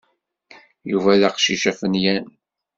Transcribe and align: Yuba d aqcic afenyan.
Yuba 0.91 1.19
d 1.19 1.21
aqcic 1.27 1.63
afenyan. 1.71 2.25